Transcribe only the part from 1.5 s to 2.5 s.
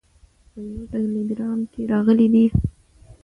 کې راغلي دي.